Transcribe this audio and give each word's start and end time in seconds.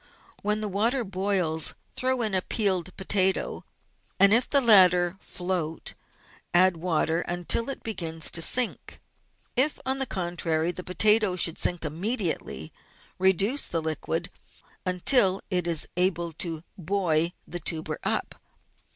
When 0.41 0.61
the 0.61 0.67
water 0.67 1.03
boils, 1.03 1.75
throw 1.93 2.23
in 2.23 2.33
a 2.33 2.41
peeled 2.41 2.97
potato, 2.97 3.65
and, 4.19 4.33
if 4.33 4.49
the 4.49 4.59
latter 4.59 5.15
float, 5.19 5.93
add 6.55 6.77
water 6.77 7.21
until 7.27 7.69
it 7.69 7.83
begins 7.83 8.31
to 8.31 8.41
sink. 8.41 8.99
If, 9.55 9.77
on 9.85 9.99
the 9.99 10.07
contrary, 10.07 10.71
the 10.71 10.83
potato 10.83 11.35
should 11.35 11.59
sink 11.59 11.85
immediately, 11.85 12.73
reduce 13.19 13.67
the 13.67 13.79
liquid 13.79 14.31
until 14.87 15.39
it 15.51 15.67
is 15.67 15.87
able 15.95 16.31
to 16.33 16.63
buoy 16.79 17.35
the 17.47 17.59
tuber 17.59 17.99
up. 18.03 18.33